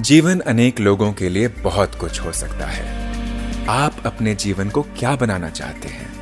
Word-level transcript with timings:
जीवन 0.00 0.40
अनेक 0.40 0.80
लोगों 0.80 1.12
के 1.12 1.28
लिए 1.28 1.48
बहुत 1.48 1.94
कुछ 1.94 2.20
हो 2.20 2.32
सकता 2.32 2.66
है। 2.66 3.12
आप 3.68 3.96
अपने 4.06 4.34
जीवन 4.34 4.68
को 4.68 4.82
क्या 4.82 5.16
बनाना 5.16 5.48
चाहते 5.48 5.88
हैं? 5.88 6.12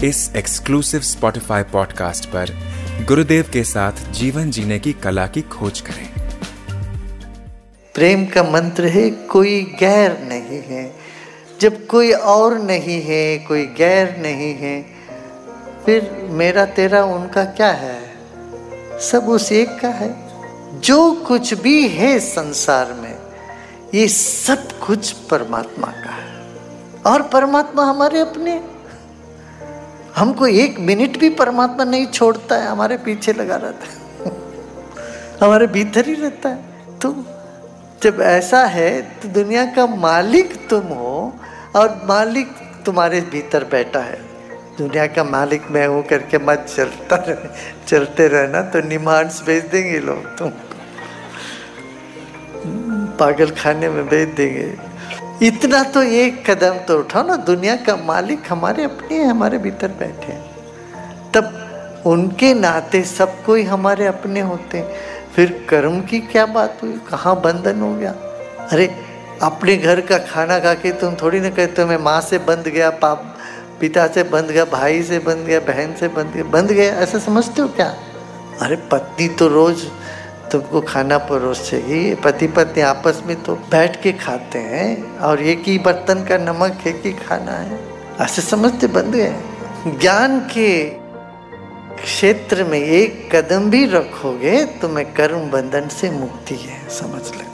इस 0.00 0.32
एक्सक्लूसिव 0.36 1.00
स्पॉटिफाई 1.00 1.62
पॉडकास्ट 1.62 2.24
पर 2.24 2.58
गुरुदेव 3.08 3.50
के 3.52 3.64
साथ 3.64 4.12
जीवन 4.12 4.50
जीने 4.50 4.78
की 4.78 4.92
कला 4.92 5.26
की 5.26 5.42
खोज 5.42 5.80
करें। 5.80 6.28
प्रेम 7.94 8.26
का 8.26 8.42
मंत्र 8.42 8.84
है, 8.84 9.10
कोई 9.10 9.76
गैर 9.80 10.18
नहीं 10.22 10.62
है। 10.62 10.94
जब 11.60 11.86
कोई 11.86 12.12
और 12.12 12.58
नहीं 12.58 13.02
है, 13.02 13.38
कोई 13.38 13.66
गैर 13.66 14.16
नहीं 14.18 14.54
है, 14.54 14.86
फिर 15.86 16.28
मेरा 16.30 16.64
तेरा 16.64 17.04
उनका 17.04 17.44
क्या 17.44 17.70
है? 17.70 18.00
सब 19.00 19.24
उस 19.28 19.52
एक 19.52 19.80
का 19.80 19.88
है। 19.88 20.29
जो 20.74 21.12
कुछ 21.12 21.54
भी 21.54 21.88
है 21.88 22.20
संसार 22.20 22.92
में, 22.92 23.18
ये 23.94 24.08
सब 24.08 24.78
कुछ 24.86 25.10
परमात्मा 25.10 25.86
का 25.86 26.10
है। 26.10 26.56
और 27.06 27.22
परमात्मा 27.22 27.84
हमारे 27.84 28.20
अपने। 28.20 28.64
हमको 30.16 30.46
एक 30.46 30.78
मिनट 30.78 31.18
भी 31.18 31.30
परमात्मा 31.30 31.84
नहीं 31.84 32.06
छोड़ता 32.06 32.56
है, 32.56 32.66
हमारे 32.66 32.96
पीछे 32.96 33.32
लगा 33.32 33.56
रहता 33.56 33.86
है। 33.86 34.00
हमारे 35.42 35.66
भीतर 35.66 36.06
ही 36.06 36.14
रहता 36.14 36.48
है। 36.48 36.64
तो 37.02 37.24
जब 38.02 38.20
ऐसा 38.20 38.64
है 38.64 39.02
तो 39.02 39.28
दुनिया 39.28 39.64
का 39.64 39.86
मालिक 39.86 40.68
तुम 40.68 40.82
हो, 40.82 41.34
और 41.76 42.02
मालिक 42.04 42.48
तुम्हारे 42.86 43.20
भीतर 43.20 43.64
बैठा 43.64 44.00
है। 44.00 44.39
दुनिया 44.78 45.06
का 45.06 45.24
मालिक 45.24 45.62
मैं 45.70 45.86
हूँ 45.86 46.02
करके 46.02 46.38
मत 46.38 46.66
चलता 46.76 47.16
रहे, 47.16 47.48
चलते 47.88 48.28
रहना 48.28 48.62
तो 48.62 48.80
निमांस 48.80 49.42
भेज 49.46 49.64
देंगे 49.64 49.98
लोग 49.98 50.24
तुम 50.38 50.50
पागल 53.18 53.50
खाने 53.50 53.88
में 53.88 54.08
भेज 54.08 54.28
देंगे। 54.28 55.46
इतना 55.46 55.82
तो 55.84 56.02
एक 56.02 56.50
कदम 56.50 56.78
तो 56.78 56.98
उठाओ 56.98 57.26
ना, 57.26 57.36
दुनिया 57.36 57.76
का 57.76 57.96
मालिक 57.96 58.42
हमारे 58.48 58.84
अपने 58.84 59.22
हमारे 59.24 59.58
भीतर 59.58 59.88
बैठे 59.88 60.32
हैं। 60.32 60.42
तब 61.32 62.02
उनके 62.06 62.54
नाते 62.54 63.02
सब 63.02 63.42
कोई 63.44 63.62
हमारे 63.62 64.06
अपने 64.06 64.40
होते 64.40 64.78
हैं। 64.78 64.94
फिर 65.36 65.66
कर्म 65.70 66.00
की 66.00 66.20
क्या 66.20 66.46
बात 66.46 66.78
हुई? 66.82 66.92
कहाँ 67.10 67.40
बंधन 67.40 67.80
हो 67.80 67.94
गया? 67.94 68.10
अरे, 68.72 68.86
अपने 69.42 69.76
घर 69.76 70.00
का 70.00 70.18
खाना 70.18 70.58
खा 70.58 70.74
के 70.74 70.92
तुम 70.92 71.14
थोड़ी 71.14 71.40
ना 71.40 71.50
कहते 71.50 71.82
हो, 71.82 71.88
मैं 71.88 71.98
माँ 71.98 72.20
से 72.20 72.38
बंध 72.38 72.68
गया, 72.68 72.90
पाप 72.90 73.36
पिता 73.80 74.06
से 74.06 74.22
बंध 74.22 74.50
गया, 74.50 74.64
भाई 74.64 75.02
से 75.02 75.18
बंध 75.18 75.46
गया, 75.46 75.60
बहन 75.60 75.94
से 75.94 76.08
बंध 76.08 76.32
गया 76.34 76.44
बंध 76.44 76.72
गया, 76.72 76.94
ऐसा 76.94 77.18
समझते 77.18 77.62
हो 77.62 77.68
क्या? 77.68 77.94
अरे 78.60 78.76
पत्नी 78.92 79.28
तो 79.28 79.48
रोज 79.48 79.84
तुमको 80.52 80.80
खाना 80.80 81.18
परोसेगी, 81.18 82.14
पति 82.14 82.46
पत्नी 82.46 82.82
आपस 82.82 83.22
में 83.26 83.42
तो 83.42 83.54
बैठ 83.70 84.00
के 84.02 84.12
खाते 84.12 84.58
हैं, 84.58 85.18
और 85.18 85.42
एक 85.42 85.62
ही 85.66 85.78
बर्तन 85.78 86.24
का 86.24 86.38
नमक, 86.38 86.86
एक 86.86 87.02
ही 87.04 87.12
खाना 87.18 87.52
है। 87.52 87.78
ऐसे 88.20 88.42
समझते 88.42 88.86
बंद 88.86 89.14
गए? 89.14 89.34
ज्ञान 89.86 90.40
के 90.40 90.84
क्षेत्र 91.96 92.64
में 92.64 92.78
एक 92.78 93.28
कदम 93.34 93.70
भी 93.70 93.84
रखोगे 93.86 94.64
तो 94.80 94.88
मैं 94.88 95.04
कर्म 95.14 95.50
बंधन 95.50 95.88
से 95.88 96.10
मुक्ति 96.10 96.54
है, 96.54 96.88
समझ 96.90 97.22
ले 97.36 97.44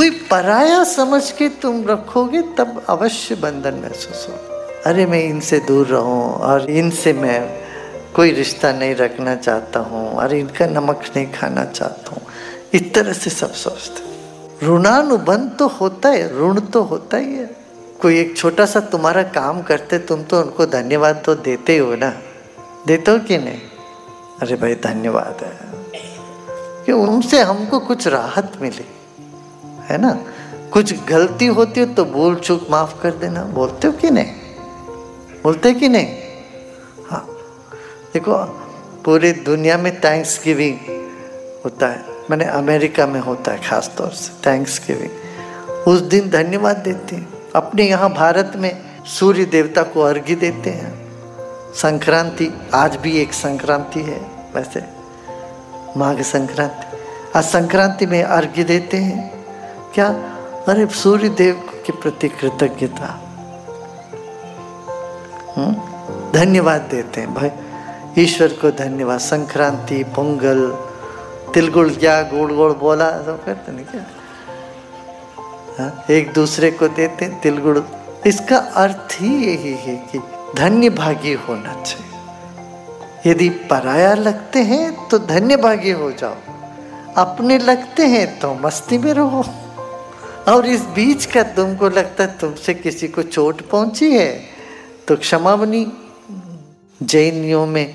कोई 0.00 0.10
पराया 0.10 0.84
समझ 0.84 1.30
के 1.30 1.48
तुम 1.48 1.84
रखोगे, 1.86 2.42
तब 2.42 2.84
अवश्य 2.88 3.34
बंधन 3.34 3.74
महसूस 3.74 4.26
हो 4.30 4.34
अरे, 4.86 5.06
मैं 5.06 5.24
इनसे 5.24 5.58
दूर 5.58 5.86
रहूँ 5.86 6.34
और 6.34 6.70
इनसे 6.70 7.12
मैं 7.12 7.62
कोई 8.14 8.32
रिश्ता 8.32 8.72
नहीं 8.72 8.94
रखना 8.94 9.36
चाहता 9.36 9.80
हूँ 9.80 10.14
और 10.14 10.34
इनका 10.34 10.66
नमक 10.66 11.04
नहीं 11.16 11.32
खाना 11.32 11.64
चाहता 11.64 12.10
हूँ। 12.10 12.22
इस 12.74 12.94
तरह 12.94 13.12
से 13.12 13.30
सब 13.30 13.52
सोचते 13.52 14.02
ऋणानुबंध 14.66 15.56
तो 15.58 15.66
होता 15.66 16.08
है, 16.08 16.40
ऋण 16.40 16.60
तो 16.60 16.82
होता 16.82 17.16
ही 17.16 17.34
है। 17.34 17.56
कोई 18.02 18.20
एक 18.20 18.36
छोटा 18.36 18.66
सा 18.66 18.80
तुम्हारा 18.80 19.22
काम 19.22 19.62
करते, 19.62 19.98
तुम 19.98 20.22
तो 20.22 20.40
उनको 20.40 20.66
धन्यवाद 20.66 21.22
तो 21.26 21.34
देते 21.34 21.78
हो 21.78 21.96
ना। 21.96 22.10
देते 22.86 23.10
हो 23.10 23.18
कि 23.18 23.38
नहीं? 23.38 23.60
अरे 24.42 24.56
भाई, 24.56 24.74
धन्यवाद 24.74 25.44
है। 25.44 25.70
कि 26.86 26.92
उनसे 26.92 27.40
हमको 27.40 27.78
कुछ 27.78 28.06
राहत 28.06 28.52
मिले। 28.60 28.99
है 29.90 29.98
ना? 29.98 30.24
कुछ 30.72 31.04
गलती 31.04 31.46
होती 31.46 31.80
हो 31.80 31.86
तो 31.86 32.04
बोल 32.04 32.34
चूक 32.34 32.66
माफ़ 32.70 33.02
कर 33.02 33.10
देना। 33.10 33.44
बोलते 33.44 33.86
हो 33.86 33.92
कि 33.92 34.10
नहीं? 34.10 34.26
बोलते 35.44 35.74
कि 35.74 35.88
नहीं? 35.88 36.16
हाँ। 37.10 37.26
देखो, 38.14 38.34
पूरी 39.04 39.32
दुनिया 39.32 39.78
में 39.78 40.00
थैंक्स 40.00 40.44
गिविंग 40.44 40.76
होता 41.64 41.86
है। 41.86 42.04
मैंने 42.30 42.44
अमेरिका 42.44 43.06
में 43.06 43.20
होता 43.20 43.52
है 43.52 43.62
खास 43.62 43.94
तौर 43.98 44.10
से 44.10 44.50
थैंक्स 44.50 44.82
गिविंग 44.86 45.10
उस 45.88 46.00
दिन 46.00 46.30
धन्यवाद 46.30 46.76
देते 46.76 47.16
हैं। 47.16 47.28
अपने 47.56 47.88
यहाँ 47.88 48.14
भारत 48.14 48.52
में 48.56 48.82
सूर्य 49.04 49.44
देवता 49.44 49.82
को 49.82 50.00
अर्घ्य 50.00 50.34
देते 50.34 50.70
हैं। 50.70 51.10
संक्रांति, 51.74 52.60
आज 52.74 52.96
भी 52.96 53.18
एक 53.18 53.32
संक्रांति 53.32 54.00
है, 54.00 54.20
वैसे। 54.54 54.82
माघ 55.96 56.22
संक्रांति। 56.22 56.96
आज 57.36 57.44
संक्रांति 57.44 58.06
में 58.06 58.22
अर्घ्य 58.22 58.64
देते 58.64 58.96
हैं। 58.96 59.39
क्या? 59.94 60.06
अरे 60.68 60.86
सूर्य 60.86 61.28
देव 61.28 61.82
के 61.86 61.92
प्रति 61.92 62.28
कृतज्ञता। 62.28 63.20
धन्यवाद 66.34 66.80
देते 66.80 67.20
हैं 67.20 67.34
भाई। 67.34 67.50
ईश्वर 68.22 68.48
को 68.48 68.70
धन्यवाद। 68.70 69.18
संक्रांति, 69.18 70.04
पोंगल, 70.04 70.70
तिलगुड़, 71.54 71.88
क्या 71.88 72.22
गुड़ 72.22 72.52
गुड़ 72.52 72.72
बोला? 72.72 73.10
सब 73.10 73.44
करते 73.44 73.72
नहीं 73.72 73.84
क्या? 73.84 74.02
हा? 75.80 76.04
एक 76.10 76.32
दूसरे 76.32 76.70
को 76.70 76.88
देते 76.88 77.28
तिलगुड़। 77.28 77.78
इसका 78.26 78.56
अर्थ 78.56 79.16
ही 79.20 79.46
यही 79.46 79.74
है 79.74 79.96
कि 79.96 80.18
धन्य 80.56 80.90
भागी 80.90 81.32
होना 81.32 81.82
चाहिए। 81.82 82.06
यदि 83.30 83.48
पराया 83.48 84.14
लगते 84.14 84.58
हैं 84.58 85.08
तो 85.08 85.18
धन्य 85.18 85.56
भागी 85.56 85.90
हो 85.90 86.12
जाओ। 86.12 86.34
अपने 87.16 87.58
लगते 87.58 88.06
हैं 88.06 88.40
तो 88.40 88.54
मस्ती 88.54 88.98
में 88.98 89.14
रहो। 89.14 89.44
और 90.50 90.66
इस 90.66 90.80
बीच 90.80 91.26
का 91.26 91.42
तुमको 91.42 91.88
लगता 91.88 92.24
है 92.24 92.38
तुमसे 92.38 92.74
किसी 92.74 93.08
को 93.08 93.22
चोट 93.22 93.62
पहुँची 93.62 94.10
है? 94.10 94.44
तो 95.08 95.16
क्षमा 95.16 95.56
बनी। 95.56 95.92
जैनियों 97.02 97.66
में 97.66 97.86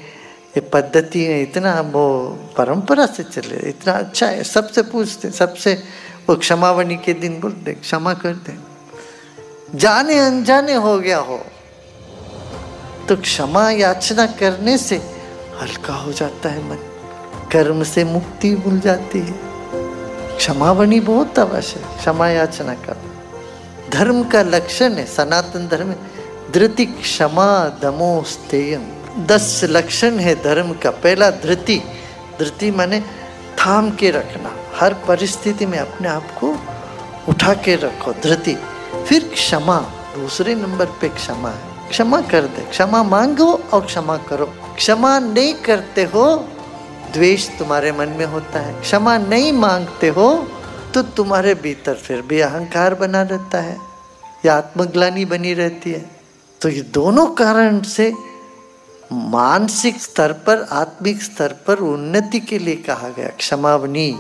ये 0.57 0.61
पद्धति 0.61 1.23
है, 1.23 1.41
इतना 1.41 1.81
वो 1.81 2.29
परंपरा 2.57 3.05
से 3.05 3.23
चले, 3.23 3.69
इतना 3.69 3.93
अच्छा 3.93 4.27
है, 4.27 4.43
सबसे 4.43 4.81
पूछते, 4.81 5.31
सबसे 5.31 5.83
वो 6.29 6.35
क्षमावनी 6.35 6.95
के 6.95 7.13
दिन 7.13 7.39
बोलते, 7.39 7.73
क्षमा 7.73 8.13
कर 8.13 8.33
दे। 8.33 8.57
जाने 9.77 10.19
अनजाने 10.19 10.73
हो 10.73 10.99
गया 10.99 11.17
हो। 11.17 11.41
तो 13.09 13.15
क्षमा 13.15 13.71
याचना 13.71 14.25
करने 14.25 14.77
से 14.77 14.95
हल्का 15.61 15.93
हो 15.93 16.13
जाता 16.13 16.49
है 16.49 16.69
मन, 16.69 16.75
कर्म 17.51 17.83
से 17.83 18.03
मुक्ति 18.03 18.55
भूल 18.55 18.79
जाती 18.79 19.19
है। 19.19 19.54
क्षमावनी 20.37 20.99
बहुत 20.99 21.39
अवश्य 21.39 21.79
क्षमा 21.99 22.29
याचना 22.29 22.73
कर। 22.73 22.97
धर्म 23.93 24.23
का 24.23 24.41
लक्षण 24.41 24.93
है, 24.93 25.05
सनातन 25.05 25.67
धर्म 25.67 25.95
धृति 26.53 26.85
क्षमा 26.85 27.79
दमो 27.81 28.23
स्तेयम 28.27 28.81
दस 29.25 29.61
लक्षण 29.63 30.19
है 30.19 30.43
धर्म 30.43 30.73
का। 30.73 30.91
पहला 30.91 31.29
धृति। 31.29 31.81
धृति 32.39 32.71
माने 32.71 33.01
थाम 33.59 33.91
के 33.91 34.11
रखना। 34.11 34.51
हर 34.79 34.93
परिस्थिति 34.93 35.65
में 35.65 35.77
अपने 35.79 36.07
आप 36.07 36.23
को 36.23 36.57
उठा 37.29 37.53
के 37.53 37.75
रखो, 37.75 38.11
धृति। 38.11 38.57
फिर 39.09 39.31
क्षमा। 39.33 39.77
दूसरे 40.17 40.55
नंबर 40.55 40.85
पे 40.85 41.09
क्षमा 41.09 41.49
है। 41.49 41.89
क्षमा 41.89 42.21
कर 42.21 42.41
दे। 42.41 42.61
क्षमा 42.61 43.03
मांगो 43.03 43.63
और 43.73 43.85
क्षमा 43.85 44.17
करो। 44.17 44.45
क्षमा 44.75 45.19
नहीं 45.19 45.53
करते 45.53 46.03
हो 46.03 46.49
द्वेष 47.13 47.49
तुम्हारे 47.49 47.91
मन 47.91 48.09
में 48.09 48.25
होता 48.25 48.59
है। 48.59 48.81
क्षमा 48.81 49.17
नहीं 49.17 49.51
मांगते 49.51 50.07
हो 50.07 50.47
तो 50.93 51.01
तुम्हारे 51.03 51.55
भीतर 51.55 51.95
फिर 51.95 52.21
भी 52.21 52.39
अहंकार 52.39 52.95
बना 52.95 53.21
रहता 53.21 53.57
है। 53.57 53.77
या 54.45 54.55
आत्मग्लानी 54.55 55.25
बनी 55.25 55.53
रहती 55.53 55.91
है। 55.91 56.09
तो 56.61 56.69
ये 56.69 56.81
दोनों 56.81 57.27
कारण 57.27 57.81
से 57.81 58.13
मानसिक 59.13 60.01
स्तर 60.01 60.31
पर, 60.31 60.67
आत्मिक 60.71 61.23
स्तर 61.23 61.55
पर 61.67 61.77
उन्नति 61.77 62.39
के 62.39 62.59
लिए 62.59 62.75
कहा 62.75 63.09
गया। 63.09 63.27
क्षमावनी। 63.27 64.11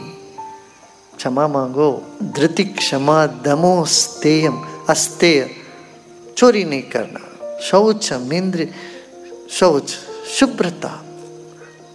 क्षमा 1.17 1.47
मांगो। 1.47 2.17
धृति 2.23 2.63
क्षमा 2.63 3.25
दमो 3.25 3.85
स्तेयम। 3.85 4.65
अस्तेय। 4.89 5.49
चोरी 6.37 6.63
नहीं 6.63 6.81
करना। 6.81 7.59
शौच 7.59 8.13
मिंद्र 8.13 8.67
शौच, 9.51 9.95
शुभ्रता। 10.39 11.04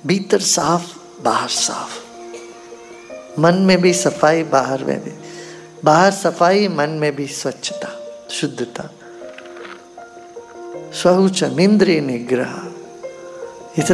भीतर 0.07 0.39
साफ़, 0.39 0.97
बाहर 1.23 1.49
साफ़। 1.49 2.05
मन 3.41 3.55
में 3.55 3.81
भी 3.81 3.95
सफ़ाई, 3.95 4.43
बाहर 4.43 4.85
में 4.85 5.05
भी। 5.05 5.11
बाहर 5.85 6.11
सफ़ाई, 6.11 6.69
मन 6.69 6.91
में 6.91 7.17
भी 7.17 7.27
स्वच्छता, 7.27 7.89
शुद्धता। 8.31 8.91
शौच 10.95 11.45
मिंद्रिय 11.45 12.01
निग्रह। 12.01 12.55
इस 13.79 13.93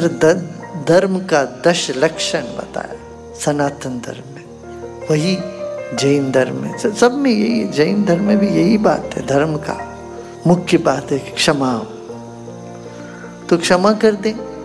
धर्म 0.89 1.19
का 1.19 1.45
दश 1.45 1.91
लक्षण 1.91 2.41
बताया, 2.41 2.97
सनातन 3.35 3.99
धर्म 3.99 4.35
में। 4.35 4.45
वही 5.11 5.39
जैन 5.97 6.33
धर्म 6.33 6.63
में। 6.63 6.79
सब 6.79 7.13
में 7.15 7.31
यही, 7.31 7.65
जैन 7.65 8.05
धर्म 8.05 8.25
में 8.25 8.39
भी 8.39 8.49
यही 8.49 8.79
बात 8.79 9.11
है, 9.15 9.27
धर्म 9.27 9.57
का। 9.57 9.99
मुख्य 10.47 10.79
बात 10.79 11.13
है 11.13 11.19
क्षमा। 11.19 11.79
तो 13.51 13.59
क्षमा 13.59 13.93
कर 13.93 14.13
दे। 14.13 14.56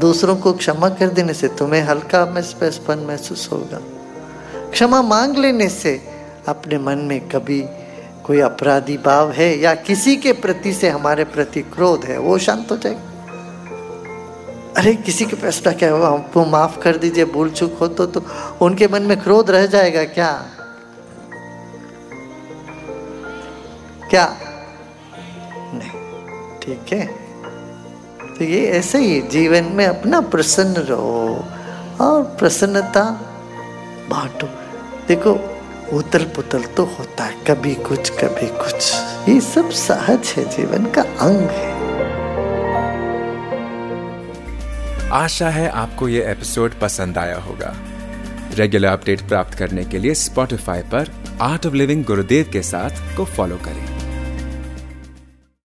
दूसरों 0.00 0.36
को 0.36 0.52
क्षमा 0.52 0.88
कर 0.88 1.08
देने 1.08 1.34
से 1.34 1.48
तुम्हें 1.48 1.82
हल्का 1.82 2.40
स्पेसपन 2.40 2.98
महसूस 2.98 3.48
होगा। 3.52 3.80
क्षमा 4.70 5.02
मांग 5.02 5.36
लेने 5.36 5.68
से 5.68 6.08
अपने 6.48 6.78
मन 6.78 6.98
में 6.98 7.28
कभी 7.28 7.64
कोई 8.24 8.40
अपराधी 8.40 8.96
भाव 8.98 9.30
है 9.30 9.58
या 9.58 9.74
किसी 9.74 10.16
के 10.16 10.32
प्रति 10.32 10.72
से 10.72 10.88
हमारे 10.88 11.24
प्रति 11.24 11.62
क्रोध 11.62 12.04
है 12.04 12.18
वो 12.18 12.38
शांत 12.38 12.70
हो 12.70 12.76
जाएगा। 12.76 13.00
अरे 14.76 14.94
किसी 14.94 15.24
के 15.24 15.36
फैसला 15.36 15.72
क्या 15.72 15.92
हुआ? 15.92 16.08
हमको 16.08 16.44
माफ़ 16.44 16.80
कर 16.80 16.96
दीजिए 16.96 17.24
भूल 17.24 17.50
चूक 17.50 17.78
हो 17.80 17.88
तो, 17.88 18.06
तो 18.06 18.22
उनके 18.62 18.88
मन 18.88 19.02
में 19.02 19.20
क्रोध 19.20 19.50
रह 19.50 19.66
जाएगा 19.66 20.04
क्या? 20.04 20.46
क्या? 24.10 24.36
नहीं 25.74 25.90
ठीक 26.60 26.92
है। 26.92 27.29
तो 28.40 28.44
ये 28.44 28.60
ऐसे 28.66 28.98
ही 28.98 29.20
जीवन 29.22 29.64
में 29.64 29.86
अपना 29.86 30.20
प्रसन्न 30.20 30.74
रहो 30.76 31.44
और 32.00 32.22
प्रसन्नता 32.22 33.02
बांटो। 34.10 34.46
देखो 35.08 35.32
उतल 35.96 36.24
पुतल 36.24 36.62
तो 36.62 36.84
होता 36.84 37.24
है, 37.24 37.34
कभी 37.48 37.74
कुछ 37.74 38.10
कभी 38.10 38.46
कुछ। 38.46 38.94
ये 39.28 39.40
सब 39.40 39.70
सहज 39.70 40.32
है, 40.36 40.44
जीवन 40.44 40.86
का 40.86 41.02
अंग 41.02 41.40
है। 41.50 41.68
आशा 45.12 45.50
है 45.50 45.68
आपको 45.68 46.08
ये 46.08 46.24
एपिसोड 46.30 46.80
पसंद 46.80 47.18
आया 47.18 47.38
होगा। 47.38 47.76
रेगुलर 48.54 48.88
अपडेट 48.88 49.20
प्राप्त 49.20 49.58
करने 49.58 49.84
के 49.84 49.98
लिए 49.98 50.14
स्पॉटिफाई 50.14 50.82
पर 50.82 51.12
आर्ट 51.40 51.66
ऑफ़ 51.66 51.74
लिविंग 51.74 52.04
गुरुदेव 52.04 52.50
के 52.52 52.62
साथ 52.62 53.16
को 53.16 53.24
फॉलो 53.24 53.56
करें। 53.56 53.99